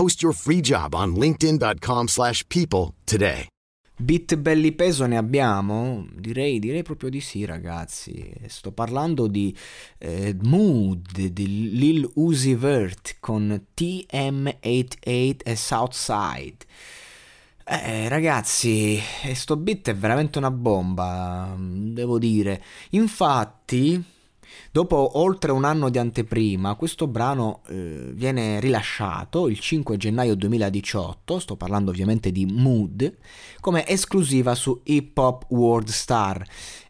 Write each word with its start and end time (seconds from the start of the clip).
Post 0.00 0.22
your 0.22 0.32
free 0.32 0.62
job 0.62 0.94
on 0.94 1.14
linkedin.com/people 1.14 2.06
slash 2.06 2.42
people 2.48 2.94
today. 3.04 3.48
Beat 3.94 4.34
belli 4.36 4.72
peso 4.72 5.04
ne 5.04 5.18
abbiamo? 5.18 6.06
Direi, 6.14 6.58
direi 6.58 6.82
proprio 6.82 7.10
di 7.10 7.20
sì, 7.20 7.44
ragazzi. 7.44 8.32
Sto 8.46 8.72
parlando 8.72 9.26
di 9.26 9.54
eh, 9.98 10.34
Mood 10.40 11.20
di 11.20 11.76
Lil 11.76 12.10
Uzi 12.14 12.54
Vert 12.54 13.16
con 13.20 13.66
TM88 13.76 14.96
e 15.02 15.54
Southside. 15.54 16.56
Eh, 17.66 18.08
ragazzi, 18.08 18.98
sto 19.34 19.58
beat 19.58 19.90
è 19.90 19.94
veramente 19.94 20.38
una 20.38 20.50
bomba, 20.50 21.54
devo 21.58 22.18
dire. 22.18 22.62
Infatti, 22.92 24.02
Dopo 24.72 25.18
oltre 25.18 25.52
un 25.52 25.64
anno 25.64 25.88
di 25.90 25.98
anteprima, 25.98 26.74
questo 26.74 27.06
brano 27.06 27.62
eh, 27.68 28.10
viene 28.12 28.60
rilasciato 28.60 29.48
il 29.48 29.58
5 29.58 29.96
gennaio 29.96 30.34
2018, 30.34 31.38
sto 31.38 31.56
parlando 31.56 31.90
ovviamente 31.90 32.30
di 32.30 32.46
Mood, 32.46 33.16
come 33.60 33.86
esclusiva 33.86 34.54
su 34.54 34.80
Hip 34.84 35.16
Hop 35.18 35.46
World 35.48 35.88
Star 35.88 36.46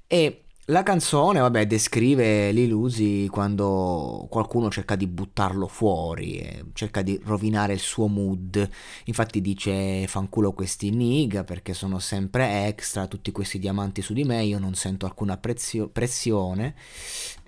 e 0.06 0.42
la 0.70 0.84
canzone, 0.84 1.40
vabbè, 1.40 1.66
descrive 1.66 2.52
l'Ilusi 2.52 3.26
quando 3.28 4.28
qualcuno 4.30 4.70
cerca 4.70 4.94
di 4.94 5.08
buttarlo 5.08 5.66
fuori, 5.66 6.64
cerca 6.74 7.02
di 7.02 7.20
rovinare 7.24 7.72
il 7.72 7.80
suo 7.80 8.06
mood. 8.06 8.68
Infatti 9.06 9.40
dice 9.40 10.06
fanculo 10.06 10.52
questi 10.52 10.90
nig 10.90 11.42
perché 11.42 11.74
sono 11.74 11.98
sempre 11.98 12.68
extra, 12.68 13.08
tutti 13.08 13.32
questi 13.32 13.58
diamanti 13.58 14.00
su 14.00 14.12
di 14.12 14.22
me, 14.22 14.44
io 14.44 14.60
non 14.60 14.74
sento 14.74 15.06
alcuna 15.06 15.36
prezio- 15.38 15.88
pressione. 15.88 16.76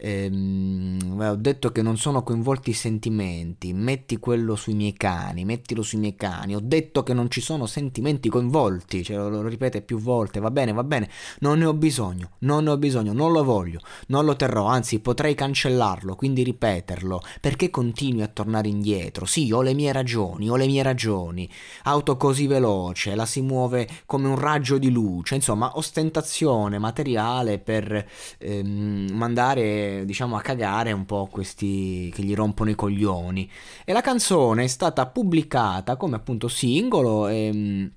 Ehm, 0.04 1.16
ho 1.20 1.36
detto 1.36 1.70
che 1.70 1.80
non 1.80 1.96
sono 1.96 2.24
coinvolti 2.24 2.70
i 2.70 2.72
sentimenti, 2.72 3.72
metti 3.72 4.16
quello 4.18 4.56
sui 4.56 4.74
miei 4.74 4.94
cani, 4.94 5.44
mettilo 5.44 5.82
sui 5.82 5.98
miei 5.98 6.16
cani. 6.16 6.56
Ho 6.56 6.60
detto 6.60 7.04
che 7.04 7.14
non 7.14 7.30
ci 7.30 7.40
sono 7.40 7.66
sentimenti 7.66 8.28
coinvolti, 8.28 9.04
cioè, 9.04 9.16
lo 9.16 9.46
ripete 9.46 9.80
più 9.80 9.98
volte, 9.98 10.40
va 10.40 10.50
bene, 10.50 10.72
va 10.72 10.82
bene, 10.82 11.08
non 11.40 11.58
ne 11.58 11.66
ho 11.66 11.74
bisogno, 11.74 12.32
non 12.40 12.64
ne 12.64 12.70
ho 12.70 12.78
bisogno 12.78 13.12
non 13.12 13.30
lo 13.30 13.44
voglio, 13.44 13.80
non 14.08 14.24
lo 14.24 14.34
terrò, 14.34 14.66
anzi 14.66 14.98
potrei 14.98 15.34
cancellarlo, 15.36 16.16
quindi 16.16 16.42
ripeterlo, 16.42 17.22
perché 17.40 17.70
continui 17.70 18.22
a 18.22 18.28
tornare 18.28 18.68
indietro? 18.68 19.24
Sì, 19.24 19.52
ho 19.52 19.62
le 19.62 19.74
mie 19.74 19.92
ragioni, 19.92 20.50
ho 20.50 20.56
le 20.56 20.66
mie 20.66 20.82
ragioni. 20.82 21.48
Auto 21.84 22.16
così 22.16 22.46
veloce, 22.48 23.14
la 23.14 23.26
si 23.26 23.40
muove 23.40 23.88
come 24.06 24.26
un 24.26 24.38
raggio 24.38 24.78
di 24.78 24.90
luce, 24.90 25.36
insomma, 25.36 25.76
ostentazione 25.76 26.78
materiale 26.78 27.58
per 27.58 28.04
ehm, 28.38 29.10
mandare, 29.12 29.91
diciamo, 30.04 30.36
a 30.36 30.40
cagare 30.40 30.92
un 30.92 31.04
po' 31.04 31.28
questi 31.30 32.10
che 32.14 32.22
gli 32.22 32.34
rompono 32.34 32.70
i 32.70 32.74
coglioni. 32.74 33.50
E 33.84 33.92
la 33.92 34.00
canzone 34.00 34.64
è 34.64 34.68
stata 34.68 35.06
pubblicata 35.06 35.96
come 35.96 36.16
appunto 36.16 36.48
singolo 36.48 37.28
e 37.28 37.46
ehm, 37.46 37.92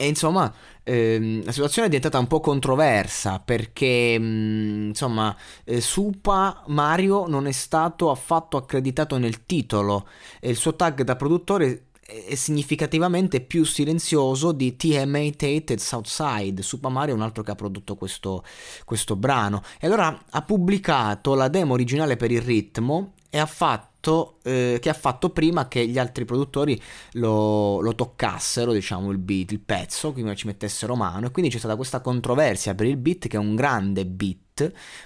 e 0.00 0.08
insomma, 0.08 0.50
ehm, 0.82 1.44
la 1.44 1.52
situazione 1.52 1.88
è 1.88 1.90
diventata 1.90 2.18
un 2.18 2.26
po' 2.26 2.40
controversa 2.40 3.38
perché, 3.38 4.16
mm, 4.18 4.88
insomma, 4.88 5.36
eh, 5.64 5.82
Supa 5.82 6.62
Mario 6.68 7.26
non 7.26 7.46
è 7.46 7.52
stato 7.52 8.10
affatto 8.10 8.56
accreditato 8.56 9.18
nel 9.18 9.44
titolo 9.44 10.08
e 10.40 10.48
il 10.48 10.56
suo 10.56 10.74
tag 10.74 11.02
da 11.02 11.16
produttore 11.16 11.89
è 12.26 12.34
significativamente 12.34 13.40
più 13.40 13.64
silenzioso 13.64 14.52
di 14.52 14.76
TMA 14.76 15.30
Tate 15.36 15.78
Southside. 15.78 16.62
Super 16.62 16.90
Mario 16.90 17.14
è 17.14 17.16
un 17.16 17.22
altro 17.22 17.42
che 17.42 17.52
ha 17.52 17.54
prodotto 17.54 17.94
questo, 17.94 18.44
questo 18.84 19.16
brano. 19.16 19.62
E 19.78 19.86
allora 19.86 20.18
ha 20.28 20.42
pubblicato 20.42 21.34
la 21.34 21.48
demo 21.48 21.74
originale 21.74 22.16
per 22.16 22.30
il 22.30 22.42
ritmo 22.42 23.12
e 23.30 23.38
ha 23.38 23.46
fatto 23.46 24.38
eh, 24.42 24.78
che 24.80 24.88
ha 24.88 24.94
fatto 24.94 25.30
prima 25.30 25.68
che 25.68 25.86
gli 25.86 25.98
altri 25.98 26.24
produttori 26.24 26.80
lo, 27.12 27.80
lo, 27.80 27.94
toccassero, 27.94 28.72
diciamo, 28.72 29.10
il 29.10 29.18
beat, 29.18 29.52
il 29.52 29.60
pezzo, 29.60 30.12
quindi 30.12 30.34
ci 30.36 30.46
mettessero 30.46 30.96
mano 30.96 31.26
e 31.26 31.30
quindi 31.30 31.50
c'è 31.50 31.58
stata 31.58 31.76
questa 31.76 32.00
controversia 32.00 32.74
per 32.74 32.86
il 32.86 32.96
beat 32.96 33.28
che 33.28 33.36
è 33.36 33.40
un 33.40 33.54
grande 33.54 34.06
beat, 34.06 34.49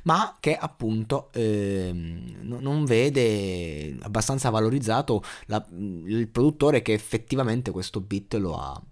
ma 0.04 0.36
che 0.40 0.56
appunto 0.56 1.30
eh, 1.32 1.90
non 1.92 2.84
vede 2.84 3.96
abbastanza 4.02 4.50
valorizzato 4.50 5.22
la, 5.46 5.64
il 5.70 6.28
produttore 6.28 6.82
che 6.82 6.92
effettivamente 6.92 7.70
questo 7.70 8.00
beat 8.00 8.34
lo 8.34 8.56
ha 8.56 8.82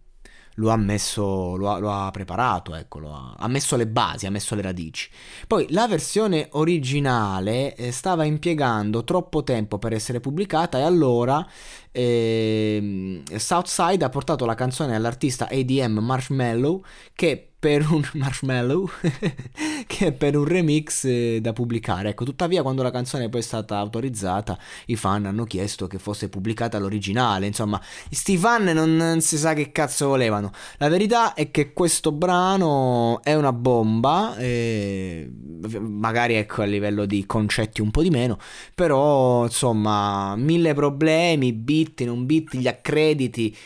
lo 0.56 0.70
ha 0.70 0.76
messo, 0.76 1.56
lo 1.56 1.70
ha, 1.70 1.78
lo 1.78 1.90
ha 1.90 2.10
preparato, 2.10 2.74
ecco, 2.74 3.00
ha, 3.12 3.34
ha, 3.38 3.48
messo 3.48 3.76
le 3.76 3.86
basi, 3.86 4.26
ha 4.26 4.30
messo 4.30 4.54
le 4.54 4.62
radici. 4.62 5.10
Poi 5.46 5.66
la 5.70 5.86
versione 5.86 6.48
originale 6.52 7.74
eh, 7.74 7.92
stava 7.92 8.24
impiegando 8.24 9.04
troppo 9.04 9.42
tempo 9.44 9.78
per 9.78 9.92
essere 9.92 10.20
pubblicata 10.20 10.78
e 10.78 10.82
allora 10.82 11.46
eh, 11.90 13.22
Southside 13.34 14.04
ha 14.04 14.08
portato 14.08 14.44
la 14.44 14.54
canzone 14.54 14.94
all'artista 14.94 15.48
ADM 15.50 15.98
Marshmallow 16.00 16.84
che 17.14 17.51
per 17.62 17.88
un 17.92 18.02
marshmallow 18.14 18.90
che 19.86 20.06
è 20.06 20.12
per 20.12 20.36
un 20.36 20.44
remix 20.44 21.04
eh, 21.04 21.38
da 21.40 21.52
pubblicare. 21.52 22.08
Ecco, 22.08 22.24
tuttavia 22.24 22.60
quando 22.60 22.82
la 22.82 22.90
canzone 22.90 23.28
poi 23.28 23.38
è 23.38 23.44
stata 23.44 23.78
autorizzata, 23.78 24.58
i 24.86 24.96
fan 24.96 25.26
hanno 25.26 25.44
chiesto 25.44 25.86
che 25.86 26.00
fosse 26.00 26.28
pubblicata 26.28 26.80
l'originale. 26.80 27.46
Insomma, 27.46 27.80
sti 28.10 28.36
fan 28.36 28.64
non, 28.64 28.96
non 28.96 29.20
si 29.20 29.38
sa 29.38 29.54
che 29.54 29.70
cazzo 29.70 30.08
volevano. 30.08 30.50
La 30.78 30.88
verità 30.88 31.34
è 31.34 31.52
che 31.52 31.72
questo 31.72 32.10
brano 32.10 33.20
è 33.22 33.34
una 33.34 33.52
bomba, 33.52 34.34
eh, 34.38 35.30
magari 35.78 36.34
ecco 36.34 36.62
a 36.62 36.64
livello 36.64 37.04
di 37.06 37.24
concetti 37.26 37.80
un 37.80 37.92
po' 37.92 38.02
di 38.02 38.10
meno, 38.10 38.38
però 38.74 39.44
insomma, 39.44 40.34
mille 40.34 40.74
problemi, 40.74 41.52
bit, 41.52 42.02
non 42.02 42.26
bit, 42.26 42.56
gli 42.56 42.66
accrediti. 42.66 43.56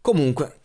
Comunque, 0.00 0.59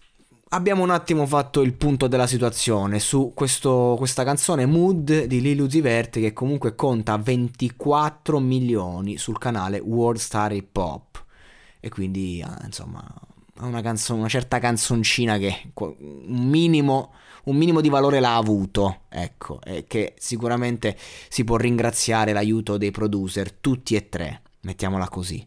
abbiamo 0.49 0.83
un 0.83 0.91
attimo 0.91 1.25
fatto 1.25 1.61
il 1.61 1.73
punto 1.73 2.07
della 2.07 2.27
situazione 2.27 2.99
su 2.99 3.31
questo, 3.33 3.95
questa 3.97 4.23
canzone 4.23 4.65
Mood 4.65 5.25
di 5.25 5.41
Lil 5.41 5.61
Uzi 5.61 5.81
Vert 5.81 6.19
che 6.19 6.33
comunque 6.33 6.75
conta 6.75 7.17
24 7.17 8.39
milioni 8.39 9.17
sul 9.17 9.37
canale 9.37 9.79
World 9.79 10.19
Star 10.19 10.53
Hip 10.53 10.75
Hop. 10.75 11.23
E 11.79 11.89
quindi 11.89 12.43
ah, 12.45 12.61
insomma 12.63 13.03
una, 13.61 13.81
canzone, 13.81 14.19
una 14.19 14.29
certa 14.29 14.59
canzoncina 14.59 15.37
che 15.37 15.71
un 15.73 16.47
minimo, 16.49 17.13
un 17.45 17.55
minimo 17.55 17.81
di 17.81 17.89
valore 17.89 18.19
l'ha 18.19 18.35
avuto 18.35 19.01
ecco 19.09 19.59
e 19.63 19.85
che 19.87 20.13
sicuramente 20.17 20.97
si 21.29 21.43
può 21.43 21.57
ringraziare 21.57 22.33
l'aiuto 22.33 22.77
dei 22.77 22.91
producer 22.91 23.51
tutti 23.51 23.95
e 23.95 24.09
tre 24.09 24.41
mettiamola 24.61 25.07
così 25.09 25.45